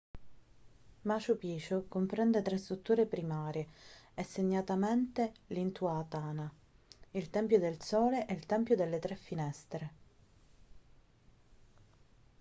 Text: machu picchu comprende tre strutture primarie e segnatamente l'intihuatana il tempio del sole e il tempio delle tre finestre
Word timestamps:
machu 1.03 1.35
picchu 1.37 1.85
comprende 1.87 2.41
tre 2.41 2.57
strutture 2.57 3.05
primarie 3.05 3.67
e 4.15 4.23
segnatamente 4.23 5.31
l'intihuatana 5.53 6.51
il 7.11 7.29
tempio 7.29 7.59
del 7.59 7.79
sole 7.79 8.25
e 8.27 8.33
il 8.33 8.47
tempio 8.47 8.75
delle 8.75 8.97
tre 8.97 9.15
finestre 9.15 9.91